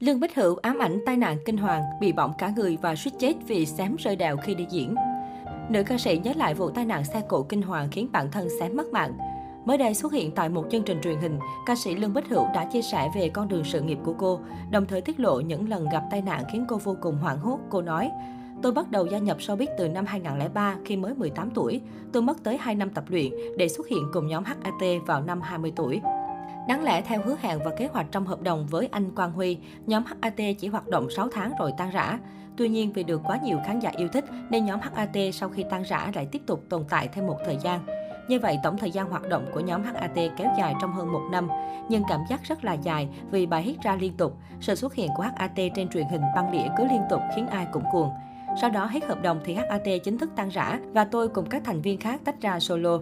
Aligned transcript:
Lương 0.00 0.20
Bích 0.20 0.34
Hữu 0.34 0.56
ám 0.56 0.78
ảnh 0.78 1.00
tai 1.06 1.16
nạn 1.16 1.38
kinh 1.44 1.56
hoàng, 1.56 1.82
bị 2.00 2.12
bỏng 2.12 2.32
cả 2.38 2.52
người 2.56 2.78
và 2.82 2.96
suýt 2.96 3.10
chết 3.18 3.34
vì 3.46 3.66
xém 3.66 3.96
rơi 3.96 4.16
đèo 4.16 4.36
khi 4.36 4.54
đi 4.54 4.66
diễn. 4.70 4.94
Nữ 5.68 5.82
ca 5.82 5.98
sĩ 5.98 6.20
nhớ 6.24 6.32
lại 6.36 6.54
vụ 6.54 6.70
tai 6.70 6.84
nạn 6.84 7.04
xe 7.04 7.22
cộ 7.28 7.42
kinh 7.42 7.62
hoàng 7.62 7.88
khiến 7.90 8.08
bản 8.12 8.30
thân 8.30 8.48
xém 8.60 8.76
mất 8.76 8.92
mạng. 8.92 9.12
Mới 9.64 9.78
đây 9.78 9.94
xuất 9.94 10.12
hiện 10.12 10.30
tại 10.30 10.48
một 10.48 10.66
chương 10.70 10.82
trình 10.82 11.00
truyền 11.02 11.18
hình, 11.18 11.38
ca 11.66 11.74
sĩ 11.76 11.94
Lương 11.94 12.14
Bích 12.14 12.28
Hữu 12.28 12.46
đã 12.54 12.64
chia 12.64 12.82
sẻ 12.82 13.10
về 13.14 13.28
con 13.28 13.48
đường 13.48 13.64
sự 13.64 13.80
nghiệp 13.80 13.98
của 14.04 14.14
cô, 14.18 14.40
đồng 14.70 14.86
thời 14.86 15.00
tiết 15.00 15.20
lộ 15.20 15.40
những 15.40 15.68
lần 15.68 15.88
gặp 15.92 16.02
tai 16.10 16.22
nạn 16.22 16.44
khiến 16.52 16.64
cô 16.68 16.76
vô 16.76 16.96
cùng 17.00 17.18
hoảng 17.18 17.38
hốt. 17.38 17.58
Cô 17.70 17.82
nói, 17.82 18.10
Tôi 18.62 18.72
bắt 18.72 18.90
đầu 18.90 19.06
gia 19.06 19.18
nhập 19.18 19.38
showbiz 19.38 19.66
từ 19.78 19.88
năm 19.88 20.06
2003 20.06 20.76
khi 20.84 20.96
mới 20.96 21.14
18 21.14 21.50
tuổi. 21.50 21.80
Tôi 22.12 22.22
mất 22.22 22.44
tới 22.44 22.56
2 22.56 22.74
năm 22.74 22.90
tập 22.90 23.04
luyện 23.08 23.32
để 23.56 23.68
xuất 23.68 23.88
hiện 23.88 24.10
cùng 24.12 24.26
nhóm 24.26 24.44
HAT 24.44 25.06
vào 25.06 25.22
năm 25.22 25.40
20 25.40 25.72
tuổi. 25.76 26.00
Đáng 26.68 26.84
lẽ 26.84 27.02
theo 27.02 27.20
hứa 27.24 27.36
hẹn 27.40 27.58
và 27.64 27.70
kế 27.70 27.86
hoạch 27.86 28.06
trong 28.10 28.26
hợp 28.26 28.42
đồng 28.42 28.66
với 28.66 28.88
anh 28.92 29.14
Quang 29.14 29.32
Huy, 29.32 29.58
nhóm 29.86 30.04
HAT 30.04 30.34
chỉ 30.58 30.68
hoạt 30.68 30.88
động 30.88 31.10
6 31.10 31.28
tháng 31.32 31.52
rồi 31.58 31.72
tan 31.78 31.90
rã. 31.90 32.18
Tuy 32.56 32.68
nhiên 32.68 32.92
vì 32.92 33.02
được 33.02 33.20
quá 33.24 33.38
nhiều 33.42 33.58
khán 33.66 33.80
giả 33.80 33.90
yêu 33.96 34.08
thích 34.08 34.24
nên 34.50 34.64
nhóm 34.64 34.80
HAT 34.80 35.16
sau 35.32 35.48
khi 35.48 35.64
tan 35.70 35.82
rã 35.82 36.10
lại 36.14 36.26
tiếp 36.32 36.42
tục 36.46 36.64
tồn 36.68 36.84
tại 36.88 37.08
thêm 37.08 37.26
một 37.26 37.36
thời 37.44 37.56
gian. 37.56 37.80
Như 38.28 38.40
vậy, 38.40 38.58
tổng 38.62 38.78
thời 38.78 38.90
gian 38.90 39.10
hoạt 39.10 39.28
động 39.28 39.46
của 39.54 39.60
nhóm 39.60 39.82
HAT 39.82 40.14
kéo 40.14 40.52
dài 40.58 40.74
trong 40.80 40.92
hơn 40.92 41.12
một 41.12 41.22
năm, 41.32 41.48
nhưng 41.88 42.02
cảm 42.08 42.20
giác 42.28 42.40
rất 42.44 42.64
là 42.64 42.72
dài 42.72 43.08
vì 43.30 43.46
bài 43.46 43.62
hit 43.62 43.80
ra 43.82 43.96
liên 43.96 44.16
tục. 44.16 44.36
Sự 44.60 44.74
xuất 44.74 44.94
hiện 44.94 45.08
của 45.16 45.22
HAT 45.22 45.56
trên 45.74 45.88
truyền 45.88 46.06
hình 46.06 46.22
băng 46.34 46.52
đĩa 46.52 46.68
cứ 46.76 46.84
liên 46.84 47.02
tục 47.10 47.20
khiến 47.36 47.46
ai 47.46 47.66
cũng 47.72 47.84
cuồng. 47.92 48.10
Sau 48.60 48.70
đó 48.70 48.86
hết 48.86 49.04
hợp 49.04 49.22
đồng 49.22 49.40
thì 49.44 49.54
HAT 49.54 49.88
chính 50.04 50.18
thức 50.18 50.30
tan 50.36 50.48
rã 50.48 50.78
và 50.92 51.04
tôi 51.04 51.28
cùng 51.28 51.46
các 51.46 51.62
thành 51.64 51.82
viên 51.82 52.00
khác 52.00 52.20
tách 52.24 52.40
ra 52.40 52.60
solo. 52.60 52.98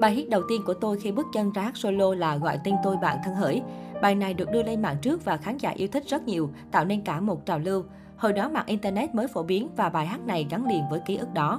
Bài 0.00 0.12
hit 0.12 0.28
đầu 0.28 0.42
tiên 0.48 0.62
của 0.66 0.74
tôi 0.74 0.98
khi 1.00 1.12
bước 1.12 1.26
chân 1.32 1.52
ra 1.52 1.62
hát 1.62 1.76
solo 1.76 2.14
là 2.14 2.36
Gọi 2.36 2.58
tên 2.64 2.74
tôi 2.84 2.96
bạn 3.02 3.18
thân 3.24 3.34
hỡi. 3.34 3.62
Bài 4.02 4.14
này 4.14 4.34
được 4.34 4.50
đưa 4.52 4.62
lên 4.62 4.82
mạng 4.82 4.96
trước 5.02 5.24
và 5.24 5.36
khán 5.36 5.58
giả 5.58 5.70
yêu 5.70 5.88
thích 5.92 6.04
rất 6.06 6.22
nhiều, 6.26 6.50
tạo 6.70 6.84
nên 6.84 7.02
cả 7.02 7.20
một 7.20 7.46
trào 7.46 7.58
lưu. 7.58 7.84
Hồi 8.16 8.32
đó 8.32 8.48
mạng 8.48 8.66
Internet 8.66 9.14
mới 9.14 9.28
phổ 9.28 9.42
biến 9.42 9.68
và 9.76 9.88
bài 9.88 10.06
hát 10.06 10.26
này 10.26 10.46
gắn 10.50 10.66
liền 10.66 10.82
với 10.90 11.00
ký 11.06 11.16
ức 11.16 11.34
đó. 11.34 11.58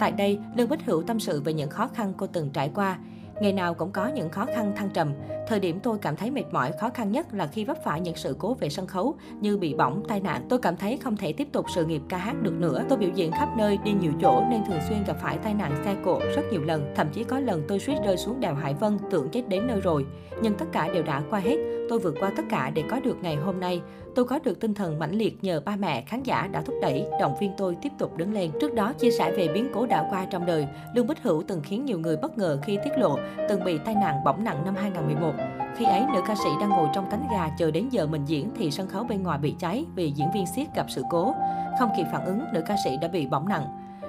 Tại 0.00 0.12
đây, 0.12 0.38
Lương 0.56 0.68
Bích 0.68 0.86
Hữu 0.86 1.02
tâm 1.02 1.20
sự 1.20 1.42
về 1.42 1.52
những 1.52 1.70
khó 1.70 1.88
khăn 1.94 2.12
cô 2.16 2.26
từng 2.26 2.50
trải 2.50 2.70
qua. 2.74 2.98
Ngày 3.40 3.52
nào 3.52 3.74
cũng 3.74 3.90
có 3.90 4.08
những 4.08 4.28
khó 4.28 4.46
khăn 4.54 4.72
thăng 4.76 4.90
trầm. 4.90 5.12
Thời 5.46 5.60
điểm 5.60 5.80
tôi 5.80 5.98
cảm 5.98 6.16
thấy 6.16 6.30
mệt 6.30 6.44
mỏi 6.52 6.72
khó 6.72 6.90
khăn 6.90 7.12
nhất 7.12 7.34
là 7.34 7.46
khi 7.46 7.64
vấp 7.64 7.76
phải 7.84 8.00
những 8.00 8.16
sự 8.16 8.36
cố 8.38 8.54
về 8.54 8.68
sân 8.68 8.86
khấu 8.86 9.14
như 9.40 9.56
bị 9.56 9.74
bỏng, 9.74 10.02
tai 10.08 10.20
nạn. 10.20 10.46
Tôi 10.48 10.58
cảm 10.58 10.76
thấy 10.76 10.96
không 10.96 11.16
thể 11.16 11.32
tiếp 11.32 11.48
tục 11.52 11.66
sự 11.74 11.86
nghiệp 11.86 12.02
ca 12.08 12.16
hát 12.16 12.42
được 12.42 12.52
nữa. 12.52 12.84
Tôi 12.88 12.98
biểu 12.98 13.10
diễn 13.14 13.32
khắp 13.32 13.48
nơi, 13.56 13.78
đi 13.84 13.92
nhiều 13.92 14.12
chỗ 14.22 14.44
nên 14.50 14.60
thường 14.66 14.80
xuyên 14.88 15.04
gặp 15.06 15.16
phải 15.22 15.38
tai 15.38 15.54
nạn 15.54 15.72
xe 15.84 15.96
cộ 16.04 16.20
rất 16.36 16.42
nhiều 16.52 16.64
lần. 16.64 16.92
Thậm 16.96 17.08
chí 17.12 17.24
có 17.24 17.38
lần 17.38 17.62
tôi 17.68 17.78
suýt 17.78 17.96
rơi 18.04 18.16
xuống 18.16 18.40
đèo 18.40 18.54
Hải 18.54 18.74
Vân 18.74 18.98
tưởng 19.10 19.28
chết 19.28 19.48
đến 19.48 19.66
nơi 19.66 19.80
rồi. 19.80 20.06
Nhưng 20.42 20.54
tất 20.54 20.66
cả 20.72 20.88
đều 20.94 21.02
đã 21.02 21.22
qua 21.30 21.40
hết. 21.40 21.56
Tôi 21.88 21.98
vượt 21.98 22.14
qua 22.20 22.32
tất 22.36 22.42
cả 22.50 22.70
để 22.74 22.82
có 22.90 23.00
được 23.00 23.16
ngày 23.22 23.36
hôm 23.36 23.60
nay. 23.60 23.80
Tôi 24.14 24.24
có 24.24 24.38
được 24.44 24.60
tinh 24.60 24.74
thần 24.74 24.98
mãnh 24.98 25.12
liệt 25.12 25.44
nhờ 25.44 25.60
ba 25.64 25.76
mẹ, 25.76 26.02
khán 26.02 26.22
giả 26.22 26.48
đã 26.52 26.62
thúc 26.62 26.74
đẩy, 26.82 27.06
động 27.20 27.34
viên 27.40 27.52
tôi 27.56 27.76
tiếp 27.82 27.92
tục 27.98 28.16
đứng 28.16 28.32
lên. 28.32 28.50
Trước 28.60 28.74
đó 28.74 28.92
chia 28.92 29.10
sẻ 29.10 29.32
về 29.32 29.48
biến 29.48 29.70
cố 29.74 29.86
đã 29.86 30.06
qua 30.10 30.24
trong 30.24 30.46
đời, 30.46 30.66
Lương 30.94 31.06
Bích 31.06 31.22
Hữu 31.22 31.42
từng 31.46 31.60
khiến 31.60 31.84
nhiều 31.84 31.98
người 31.98 32.16
bất 32.16 32.38
ngờ 32.38 32.58
khi 32.62 32.78
tiết 32.84 32.90
lộ 32.98 33.18
từng 33.48 33.64
bị 33.64 33.78
tai 33.84 33.94
nạn 33.94 34.24
bỏng 34.24 34.44
nặng 34.44 34.64
năm 34.64 34.74
2011. 34.74 35.32
Khi 35.76 35.84
ấy, 35.84 36.02
nữ 36.14 36.20
ca 36.26 36.34
sĩ 36.34 36.50
đang 36.60 36.70
ngồi 36.70 36.88
trong 36.94 37.06
cánh 37.10 37.28
gà 37.32 37.48
chờ 37.58 37.70
đến 37.70 37.88
giờ 37.88 38.06
mình 38.06 38.24
diễn 38.24 38.50
thì 38.56 38.70
sân 38.70 38.88
khấu 38.88 39.04
bên 39.04 39.22
ngoài 39.22 39.38
bị 39.38 39.54
cháy 39.58 39.84
vì 39.94 40.10
diễn 40.10 40.28
viên 40.34 40.46
siết 40.46 40.74
gặp 40.74 40.86
sự 40.88 41.02
cố. 41.10 41.34
Không 41.78 41.90
kịp 41.96 42.04
phản 42.12 42.24
ứng, 42.24 42.40
nữ 42.52 42.62
ca 42.66 42.76
sĩ 42.84 42.90
đã 43.02 43.08
bị 43.08 43.26
bỏng 43.26 43.48
nặng. 43.48 43.64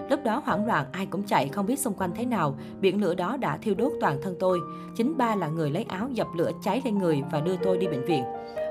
Lúc 0.10 0.24
đó 0.24 0.42
hoảng 0.46 0.66
loạn, 0.66 0.86
ai 0.92 1.06
cũng 1.06 1.24
chạy, 1.24 1.48
không 1.48 1.66
biết 1.66 1.80
xung 1.80 1.94
quanh 1.94 2.12
thế 2.16 2.26
nào. 2.26 2.56
Biển 2.80 3.02
lửa 3.02 3.16
đó 3.16 3.38
đã 3.38 3.58
thiêu 3.58 3.76
đốt 3.76 3.92
toàn 4.02 4.20
thân 4.24 4.36
tôi. 4.40 4.60
Chính 4.96 5.18
ba 5.18 5.36
là 5.36 5.48
người 5.48 5.72
lấy 5.72 5.86
áo 5.90 6.10
dập 6.12 6.28
lửa 6.36 6.52
cháy 6.64 6.82
lên 6.86 6.98
người 6.98 7.24
và 7.32 7.40
đưa 7.40 7.56
tôi 7.58 7.78
đi 7.78 7.88
bệnh 7.88 8.06
viện. 8.06 8.24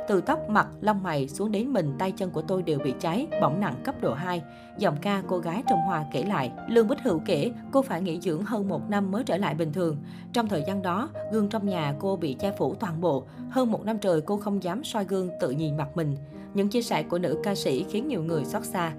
Từ 0.08 0.20
tóc, 0.20 0.50
mặt, 0.50 0.68
lông 0.80 1.02
mày 1.02 1.28
xuống 1.28 1.52
đến 1.52 1.72
mình, 1.72 1.92
tay 1.98 2.12
chân 2.12 2.30
của 2.30 2.42
tôi 2.42 2.62
đều 2.62 2.78
bị 2.78 2.94
cháy, 3.00 3.26
bỏng 3.40 3.60
nặng 3.60 3.74
cấp 3.84 3.94
độ 4.00 4.14
2. 4.14 4.42
Giọng 4.78 4.96
ca 5.02 5.22
cô 5.28 5.38
gái 5.38 5.62
trong 5.68 5.78
hoa 5.78 6.04
kể 6.12 6.22
lại. 6.22 6.52
Lương 6.68 6.88
Bích 6.88 6.98
Hữu 7.02 7.20
kể, 7.24 7.52
cô 7.72 7.82
phải 7.82 8.02
nghỉ 8.02 8.20
dưỡng 8.20 8.42
hơn 8.42 8.68
một 8.68 8.90
năm 8.90 9.10
mới 9.10 9.24
trở 9.24 9.36
lại 9.36 9.54
bình 9.54 9.72
thường. 9.72 9.96
Trong 10.32 10.48
thời 10.48 10.64
gian 10.66 10.82
đó, 10.82 11.08
gương 11.32 11.48
trong 11.48 11.66
nhà 11.66 11.94
cô 11.98 12.16
bị 12.16 12.34
che 12.34 12.52
phủ 12.58 12.74
toàn 12.74 13.00
bộ. 13.00 13.24
Hơn 13.50 13.70
một 13.70 13.84
năm 13.84 13.98
trời 13.98 14.20
cô 14.20 14.36
không 14.36 14.62
dám 14.62 14.84
soi 14.84 15.04
gương 15.04 15.28
tự 15.40 15.50
nhìn 15.50 15.76
mặt 15.76 15.88
mình. 15.94 16.16
Những 16.54 16.68
chia 16.68 16.82
sẻ 16.82 17.02
của 17.02 17.18
nữ 17.18 17.40
ca 17.44 17.54
sĩ 17.54 17.84
khiến 17.90 18.08
nhiều 18.08 18.22
người 18.22 18.44
xót 18.44 18.64
xa. 18.64 18.92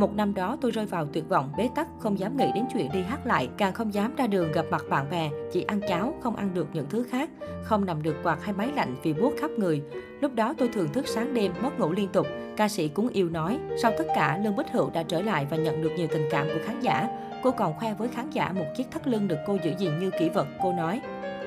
Một 0.00 0.16
năm 0.16 0.34
đó 0.34 0.56
tôi 0.60 0.70
rơi 0.70 0.86
vào 0.86 1.06
tuyệt 1.06 1.28
vọng, 1.28 1.52
bế 1.56 1.68
tắc, 1.74 1.88
không 1.98 2.18
dám 2.18 2.36
nghĩ 2.36 2.46
đến 2.54 2.64
chuyện 2.72 2.90
đi 2.92 3.02
hát 3.02 3.26
lại, 3.26 3.48
càng 3.56 3.72
không 3.72 3.94
dám 3.94 4.16
ra 4.16 4.26
đường 4.26 4.52
gặp 4.52 4.64
mặt 4.70 4.84
bạn 4.90 5.10
bè, 5.10 5.30
chỉ 5.52 5.62
ăn 5.62 5.80
cháo, 5.88 6.14
không 6.20 6.36
ăn 6.36 6.50
được 6.54 6.66
những 6.72 6.86
thứ 6.90 7.02
khác, 7.02 7.30
không 7.62 7.84
nằm 7.84 8.02
được 8.02 8.16
quạt 8.22 8.44
hay 8.44 8.52
máy 8.52 8.68
lạnh 8.76 8.96
vì 9.02 9.12
buốt 9.12 9.32
khắp 9.40 9.50
người. 9.50 9.82
Lúc 10.20 10.34
đó 10.34 10.54
tôi 10.58 10.68
thường 10.68 10.88
thức 10.92 11.08
sáng 11.08 11.34
đêm, 11.34 11.52
mất 11.62 11.78
ngủ 11.78 11.92
liên 11.92 12.08
tục. 12.08 12.26
Ca 12.56 12.68
sĩ 12.68 12.88
cũng 12.88 13.08
yêu 13.08 13.28
nói, 13.28 13.58
sau 13.82 13.92
tất 13.98 14.04
cả, 14.14 14.38
Lương 14.44 14.56
Bích 14.56 14.72
Hữu 14.72 14.90
đã 14.90 15.02
trở 15.02 15.22
lại 15.22 15.46
và 15.50 15.56
nhận 15.56 15.82
được 15.82 15.90
nhiều 15.96 16.06
tình 16.10 16.28
cảm 16.30 16.46
của 16.48 16.60
khán 16.66 16.80
giả. 16.80 17.08
Cô 17.42 17.50
còn 17.50 17.74
khoe 17.78 17.94
với 17.94 18.08
khán 18.08 18.30
giả 18.30 18.52
một 18.52 18.66
chiếc 18.76 18.90
thắt 18.90 19.08
lưng 19.08 19.28
được 19.28 19.38
cô 19.46 19.58
giữ 19.64 19.72
gìn 19.78 19.98
như 19.98 20.10
kỷ 20.18 20.28
vật. 20.28 20.46
Cô 20.62 20.72
nói, 20.72 21.00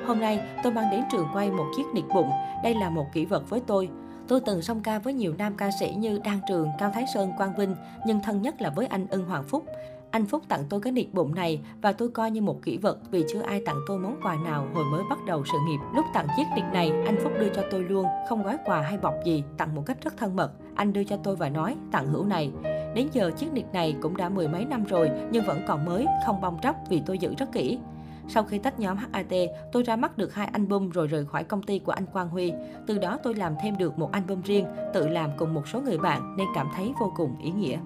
Hôm 0.05 0.19
nay, 0.19 0.39
tôi 0.63 0.73
mang 0.73 0.91
đến 0.91 1.03
trường 1.11 1.27
quay 1.33 1.51
một 1.51 1.65
chiếc 1.77 1.83
nịt 1.93 2.05
bụng. 2.13 2.29
Đây 2.63 2.73
là 2.73 2.89
một 2.89 3.05
kỷ 3.13 3.25
vật 3.25 3.49
với 3.49 3.61
tôi. 3.67 3.89
Tôi 4.27 4.41
từng 4.41 4.61
song 4.61 4.81
ca 4.83 4.99
với 4.99 5.13
nhiều 5.13 5.33
nam 5.37 5.53
ca 5.57 5.69
sĩ 5.79 5.93
như 5.97 6.19
Đan 6.23 6.39
Trường, 6.47 6.67
Cao 6.79 6.91
Thái 6.93 7.05
Sơn, 7.13 7.31
Quang 7.37 7.55
Vinh, 7.55 7.75
nhưng 8.05 8.19
thân 8.19 8.41
nhất 8.41 8.61
là 8.61 8.69
với 8.69 8.85
anh 8.85 9.07
Ưng 9.07 9.25
Hoàng 9.25 9.43
Phúc. 9.43 9.65
Anh 10.11 10.25
Phúc 10.25 10.43
tặng 10.47 10.63
tôi 10.69 10.81
cái 10.81 10.93
nịt 10.93 11.07
bụng 11.13 11.35
này 11.35 11.61
và 11.81 11.93
tôi 11.93 12.09
coi 12.09 12.31
như 12.31 12.41
một 12.41 12.61
kỷ 12.63 12.77
vật 12.77 12.97
vì 13.11 13.25
chưa 13.33 13.41
ai 13.41 13.61
tặng 13.65 13.79
tôi 13.87 13.99
món 13.99 14.15
quà 14.23 14.35
nào 14.35 14.67
hồi 14.73 14.85
mới 14.85 15.03
bắt 15.09 15.19
đầu 15.27 15.43
sự 15.45 15.57
nghiệp. 15.67 15.77
Lúc 15.95 16.05
tặng 16.13 16.27
chiếc 16.37 16.43
nịt 16.55 16.65
này, 16.73 16.91
anh 17.05 17.15
Phúc 17.23 17.31
đưa 17.39 17.49
cho 17.49 17.63
tôi 17.71 17.83
luôn, 17.83 18.05
không 18.29 18.43
gói 18.43 18.57
quà 18.65 18.81
hay 18.81 18.97
bọc 18.97 19.13
gì, 19.25 19.43
tặng 19.57 19.75
một 19.75 19.83
cách 19.85 19.97
rất 20.01 20.17
thân 20.17 20.35
mật. 20.35 20.51
Anh 20.75 20.93
đưa 20.93 21.03
cho 21.03 21.17
tôi 21.17 21.35
và 21.35 21.49
nói, 21.49 21.75
tặng 21.91 22.07
hữu 22.07 22.25
này. 22.25 22.51
Đến 22.95 23.07
giờ 23.11 23.31
chiếc 23.37 23.53
nịt 23.53 23.65
này 23.73 23.95
cũng 24.01 24.17
đã 24.17 24.29
mười 24.29 24.47
mấy 24.47 24.65
năm 24.65 24.83
rồi 24.83 25.11
nhưng 25.31 25.45
vẫn 25.45 25.61
còn 25.67 25.85
mới, 25.85 26.07
không 26.25 26.41
bong 26.41 26.59
tróc 26.61 26.75
vì 26.89 27.01
tôi 27.05 27.17
giữ 27.17 27.33
rất 27.37 27.51
kỹ. 27.51 27.79
Sau 28.27 28.43
khi 28.43 28.57
tách 28.57 28.79
nhóm 28.79 28.97
HAT, 28.97 29.33
tôi 29.71 29.83
ra 29.83 29.95
mắt 29.95 30.17
được 30.17 30.33
hai 30.33 30.47
album 30.47 30.89
rồi 30.89 31.07
rời 31.07 31.25
khỏi 31.25 31.43
công 31.43 31.63
ty 31.63 31.79
của 31.79 31.91
anh 31.91 32.05
Quang 32.05 32.29
Huy. 32.29 32.53
Từ 32.87 32.97
đó 32.97 33.17
tôi 33.23 33.35
làm 33.35 33.53
thêm 33.63 33.77
được 33.77 33.97
một 33.99 34.11
album 34.11 34.41
riêng, 34.41 34.65
tự 34.93 35.07
làm 35.07 35.29
cùng 35.37 35.53
một 35.53 35.67
số 35.67 35.81
người 35.81 35.97
bạn 35.97 36.35
nên 36.37 36.47
cảm 36.55 36.67
thấy 36.75 36.93
vô 36.99 37.13
cùng 37.15 37.35
ý 37.43 37.51
nghĩa. 37.51 37.77